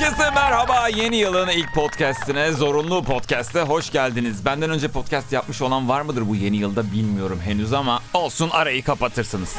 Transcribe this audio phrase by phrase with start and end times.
[0.00, 0.88] Herkese merhaba.
[0.88, 4.44] Yeni yılın ilk podcastine, zorunlu podcast'e hoş geldiniz.
[4.44, 8.84] Benden önce podcast yapmış olan var mıdır bu yeni yılda bilmiyorum henüz ama olsun arayı
[8.84, 9.56] kapatırsınız.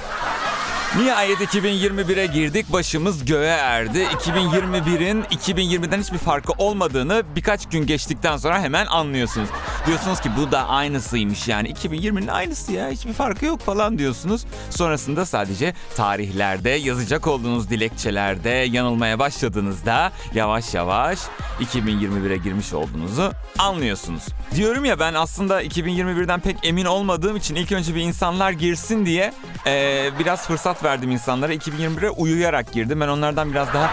[0.97, 3.99] Nihayet 2021'e girdik, başımız göğe erdi.
[3.99, 9.49] 2021'in 2020'den hiçbir farkı olmadığını birkaç gün geçtikten sonra hemen anlıyorsunuz.
[9.87, 14.45] Diyorsunuz ki bu da aynısıymış yani 2020'nin aynısı ya hiçbir farkı yok falan diyorsunuz.
[14.69, 21.19] Sonrasında sadece tarihlerde yazacak olduğunuz dilekçelerde yanılmaya başladığınızda yavaş yavaş
[21.61, 24.23] 2021'e girmiş olduğunuzu anlıyorsunuz.
[24.55, 29.33] Diyorum ya ben aslında 2021'den pek emin olmadığım için ilk önce bir insanlar girsin diye
[29.65, 31.53] eee, biraz fırsat verdim insanlara.
[31.53, 33.01] 2021'e uyuyarak girdim.
[33.01, 33.89] Ben onlardan biraz daha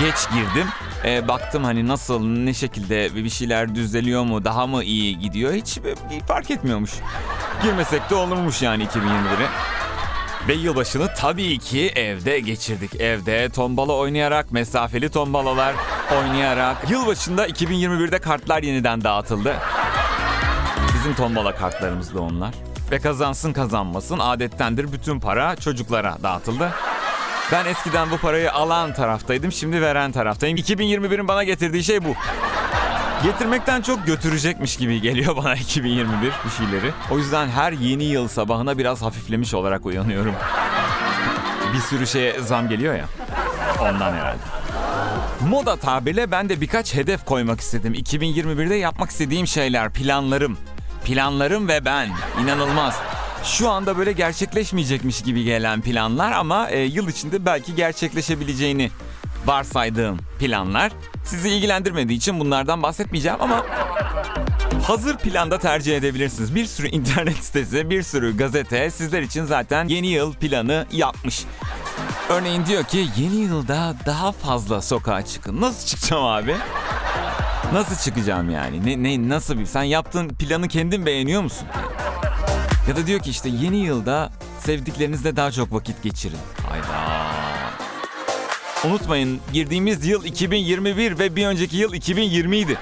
[0.00, 0.66] geç girdim.
[1.04, 5.78] Eee, baktım hani nasıl, ne şekilde bir şeyler düzeliyor mu, daha mı iyi gidiyor hiç
[5.84, 6.90] bir fark etmiyormuş.
[7.62, 9.46] Girmesek de olurmuş yani 2021'e.
[10.48, 12.94] Ve yılbaşını tabii ki evde geçirdik.
[13.00, 15.74] Evde tombala oynayarak, mesafeli tombalalar
[16.18, 16.90] oynayarak.
[16.90, 19.54] Yılbaşında 2021'de kartlar yeniden dağıtıldı.
[20.94, 22.54] Bizim tombala kartlarımız da onlar.
[22.90, 26.72] Ve kazansın kazanmasın adettendir bütün para çocuklara dağıtıldı.
[27.52, 30.56] Ben eskiden bu parayı alan taraftaydım, şimdi veren taraftayım.
[30.56, 32.14] 2021'in bana getirdiği şey bu.
[33.22, 36.92] Getirmekten çok götürecekmiş gibi geliyor bana 2021 bir şeyleri.
[37.10, 40.34] O yüzden her yeni yıl sabahına biraz hafiflemiş olarak uyanıyorum.
[41.74, 43.04] Bir sürü şeye zam geliyor ya.
[43.80, 44.38] Ondan herhalde.
[45.48, 47.94] Moda tabirle ben de birkaç hedef koymak istedim.
[47.94, 50.58] 2021'de yapmak istediğim şeyler, planlarım.
[51.04, 52.08] Planlarım ve ben.
[52.42, 52.94] İnanılmaz.
[53.44, 58.90] Şu anda böyle gerçekleşmeyecekmiş gibi gelen planlar ama e, yıl içinde belki gerçekleşebileceğini
[59.46, 60.92] varsaydığım planlar.
[61.24, 63.66] Sizi ilgilendirmediği için bunlardan bahsetmeyeceğim ama
[64.86, 66.54] Hazır planda tercih edebilirsiniz.
[66.54, 71.44] Bir sürü internet sitesi, bir sürü gazete sizler için zaten yeni yıl planı yapmış.
[72.28, 75.60] Örneğin diyor ki yeni yılda daha fazla sokağa çıkın.
[75.60, 76.56] Nasıl çıkacağım abi?
[77.72, 78.86] Nasıl çıkacağım yani?
[78.86, 79.66] Ne, ne nasıl bir?
[79.66, 81.68] Sen yaptığın planı kendin beğeniyor musun?
[82.88, 86.38] Ya da diyor ki işte yeni yılda sevdiklerinizle daha çok vakit geçirin.
[86.68, 87.22] Hayda.
[88.84, 92.78] Unutmayın girdiğimiz yıl 2021 ve bir önceki yıl 2020 idi.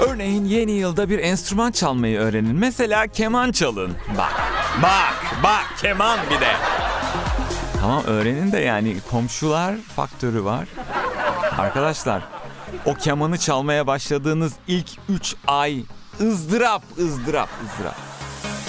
[0.00, 2.56] Örneğin yeni yılda bir enstrüman çalmayı öğrenin.
[2.56, 3.92] Mesela keman çalın.
[4.18, 4.32] Bak,
[4.82, 6.52] bak, bak keman bir de.
[7.80, 10.68] Tamam öğrenin de yani komşular faktörü var.
[11.58, 12.22] Arkadaşlar
[12.86, 15.82] o kemanı çalmaya başladığınız ilk 3 ay
[16.20, 17.96] ızdırap, ızdırap, ızdırap.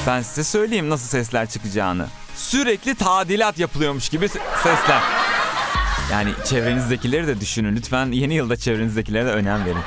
[0.07, 2.05] Ben size söyleyeyim nasıl sesler çıkacağını.
[2.35, 5.01] Sürekli tadilat yapılıyormuş gibi se- sesler.
[6.11, 7.75] Yani çevrenizdekileri de düşünün.
[7.75, 9.77] Lütfen yeni yılda çevrenizdekilere de önem verin.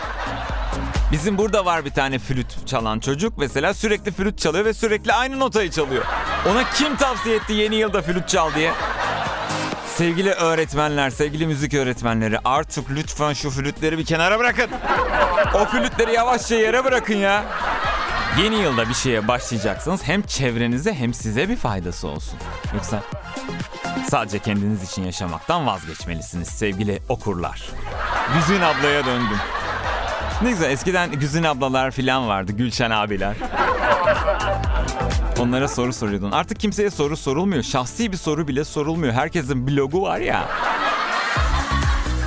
[1.12, 5.40] Bizim burada var bir tane flüt çalan çocuk mesela sürekli flüt çalıyor ve sürekli aynı
[5.40, 6.04] notayı çalıyor.
[6.50, 8.72] Ona kim tavsiye etti yeni yılda flüt çal diye?
[9.96, 14.70] Sevgili öğretmenler, sevgili müzik öğretmenleri artık lütfen şu flütleri bir kenara bırakın.
[15.54, 17.44] O flütleri yavaşça yere bırakın ya.
[18.42, 22.38] Yeni yılda bir şeye başlayacaksınız hem çevrenize hem size bir faydası olsun.
[22.74, 23.02] Yoksa
[24.08, 27.62] sadece kendiniz için yaşamaktan vazgeçmelisiniz sevgili okurlar.
[28.34, 29.38] Güzin ablaya döndüm.
[30.42, 33.36] Ne güzel eskiden Güzin ablalar falan vardı, Gülşen abiler.
[35.38, 36.30] Onlara soru soruyordun.
[36.32, 37.62] Artık kimseye soru sorulmuyor.
[37.62, 39.12] Şahsi bir soru bile sorulmuyor.
[39.12, 40.44] Herkesin blogu var ya.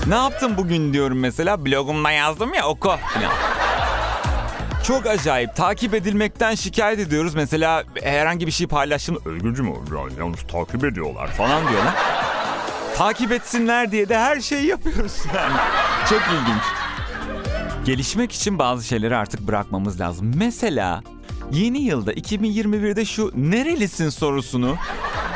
[0.07, 1.65] Ne yaptın bugün diyorum mesela.
[1.65, 3.31] Blogumda yazdım ya oku falan.
[4.83, 5.55] Çok acayip.
[5.55, 7.35] Takip edilmekten şikayet ediyoruz.
[7.35, 9.17] Mesela herhangi bir şey paylaştım.
[9.25, 9.73] Özgürcüm
[10.19, 11.93] yalnız takip ediyorlar falan diyorlar.
[12.97, 15.53] Takip etsinler diye de her şeyi yapıyoruz yani.
[16.09, 16.63] Çok ilginç.
[17.89, 20.31] Gelişmek için bazı şeyleri artık bırakmamız lazım.
[20.35, 21.03] Mesela
[21.51, 24.77] yeni yılda 2021'de şu nerelisin sorusunu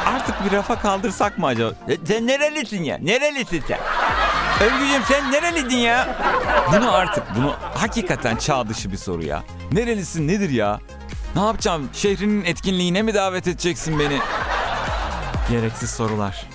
[0.06, 1.72] artık bir rafa kaldırsak mı acaba?
[1.90, 2.97] E, Sen nerelisin ya?
[2.97, 3.80] Nerelisin sen?
[4.62, 6.18] Övgücüm sen nereliydin ya?
[6.74, 9.44] Bunu artık bunu hakikaten çağ dışı bir soru ya.
[9.72, 10.80] Nerelisin nedir ya?
[11.36, 11.90] Ne yapacağım?
[11.94, 14.19] Şehrinin etkinliğine mi davet edeceksin beni?
[15.50, 16.45] Gereksiz sorular.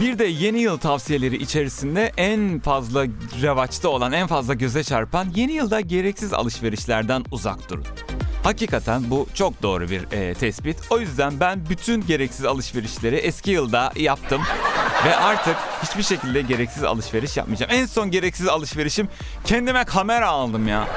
[0.00, 3.06] Bir de yeni yıl tavsiyeleri içerisinde en fazla
[3.42, 7.84] revaçta olan, en fazla göze çarpan yeni yılda gereksiz alışverişlerden uzak durun.
[8.44, 10.76] Hakikaten bu çok doğru bir e, tespit.
[10.90, 14.42] O yüzden ben bütün gereksiz alışverişleri eski yılda yaptım.
[15.06, 17.72] Ve artık hiçbir şekilde gereksiz alışveriş yapmayacağım.
[17.74, 19.08] En son gereksiz alışverişim
[19.44, 20.88] kendime kamera aldım ya.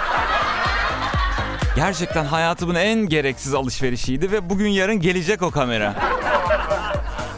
[1.75, 6.12] Gerçekten hayatımın en gereksiz alışverişiydi ve bugün yarın gelecek o kamera.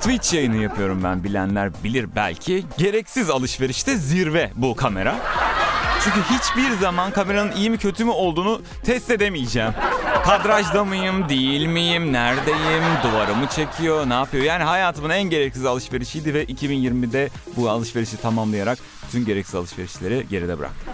[0.06, 2.66] Twitch yayını yapıyorum ben bilenler bilir belki.
[2.78, 5.16] Gereksiz alışverişte zirve bu kamera.
[6.04, 9.72] Çünkü hiçbir zaman kameranın iyi mi kötü mü olduğunu test edemeyeceğim.
[10.26, 14.44] Kadrajda mıyım, değil miyim, neredeyim, duvarımı çekiyor, ne yapıyor?
[14.44, 18.80] Yani hayatımın en gereksiz alışverişiydi ve 2020'de bu alışverişi tamamlayarak
[19.12, 20.94] tüm gereksiz alışverişleri geride bıraktım.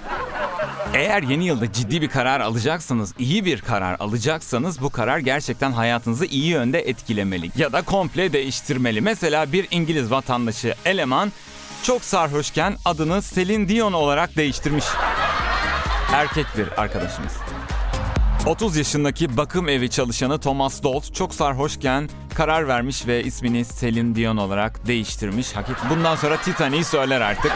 [0.93, 6.25] Eğer yeni yılda ciddi bir karar alacaksanız, iyi bir karar alacaksanız bu karar gerçekten hayatınızı
[6.25, 9.01] iyi yönde etkilemeli ya da komple değiştirmeli.
[9.01, 11.31] Mesela bir İngiliz vatandaşı eleman
[11.83, 14.85] çok sarhoşken adını Celine Dion olarak değiştirmiş.
[16.13, 17.31] Erkek bir arkadaşımız.
[18.45, 24.37] 30 yaşındaki bakım evi çalışanı Thomas Dolt çok sarhoşken karar vermiş ve ismini Celine Dion
[24.37, 25.55] olarak değiştirmiş.
[25.55, 27.51] Hakik bundan sonra Titanic'i söyler artık.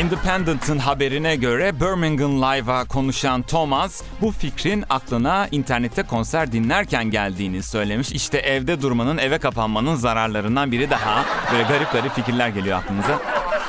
[0.00, 8.12] Independent'ın haberine göre Birmingham Live'a konuşan Thomas bu fikrin aklına internette konser dinlerken geldiğini söylemiş.
[8.12, 11.24] İşte evde durmanın, eve kapanmanın zararlarından biri daha.
[11.52, 13.18] Böyle garip garip fikirler geliyor aklınıza.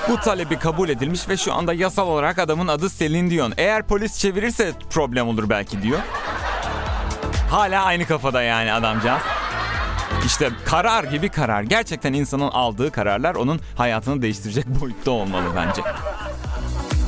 [0.10, 3.54] Bu talebi kabul edilmiş ve şu anda yasal olarak adamın adı Celine Dion.
[3.58, 6.00] Eğer polis çevirirse problem olur belki diyor.
[7.50, 9.22] Hala aynı kafada yani adamcağız.
[10.26, 11.62] İşte karar gibi karar.
[11.64, 15.82] Gerçekten insanın aldığı kararlar onun hayatını değiştirecek boyutta olmalı bence.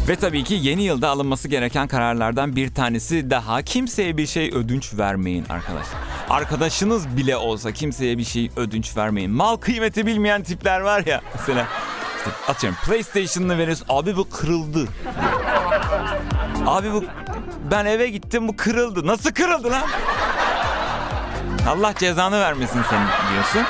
[0.07, 4.93] Ve tabii ki yeni yılda alınması gereken kararlardan bir tanesi daha kimseye bir şey ödünç
[4.97, 5.99] vermeyin arkadaşlar.
[6.29, 9.31] Arkadaşınız bile olsa kimseye bir şey ödünç vermeyin.
[9.31, 11.67] Mal kıymeti bilmeyen tipler var ya mesela.
[12.17, 13.85] işte atıyorum PlayStation'ını veriyorsun.
[13.89, 14.87] Abi bu kırıldı.
[16.65, 17.05] Abi bu
[17.71, 19.07] ben eve gittim bu kırıldı.
[19.07, 19.83] Nasıl kırıldı lan?
[21.69, 23.61] Allah cezanı vermesin senin diyorsun.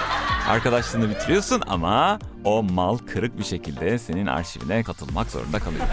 [0.50, 5.84] Arkadaşlığını bitiriyorsun ama o mal kırık bir şekilde senin arşivine katılmak zorunda kalıyor.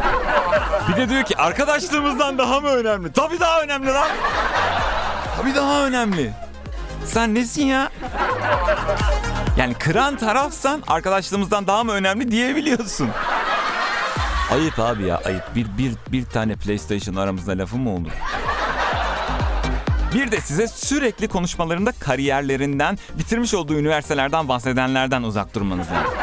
[0.88, 3.12] Bir de diyor ki arkadaşlığımızdan daha mı önemli?
[3.12, 4.08] Tabii daha önemli lan.
[5.36, 6.32] Tabii daha önemli.
[7.06, 7.88] Sen nesin ya?
[9.56, 13.08] Yani kıran tarafsan arkadaşlığımızdan daha mı önemli diyebiliyorsun.
[14.52, 15.42] Ayıp abi ya ayıp.
[15.54, 18.10] Bir, bir, bir tane PlayStation aramızda lafı mı olur?
[20.14, 26.14] Bir de size sürekli konuşmalarında kariyerlerinden, bitirmiş olduğu üniversitelerden bahsedenlerden uzak durmanız lazım.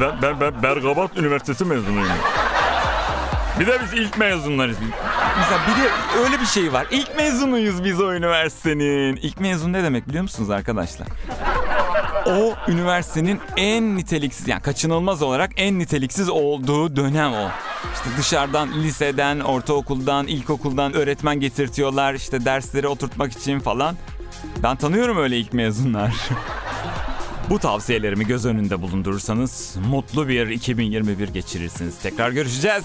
[0.00, 2.08] Ben, ben, ben Bergabat Üniversitesi mezunuyum.
[3.60, 4.76] Bir de biz ilk mezunlarız.
[5.38, 5.88] Mesela bir de
[6.24, 6.86] öyle bir şey var.
[6.90, 9.16] İlk mezunuyuz biz o üniversitenin.
[9.16, 11.08] İlk mezun ne demek biliyor musunuz arkadaşlar?
[12.26, 17.48] O üniversitenin en niteliksiz yani kaçınılmaz olarak en niteliksiz olduğu dönem o.
[17.94, 23.96] İşte dışarıdan liseden, ortaokuldan, ilkokuldan öğretmen getirtiyorlar işte dersleri oturtmak için falan.
[24.62, 26.14] Ben tanıyorum öyle ilk mezunlar.
[27.50, 31.98] Bu tavsiyelerimi göz önünde bulundurursanız mutlu bir 2021 geçirirsiniz.
[32.02, 32.84] Tekrar görüşeceğiz.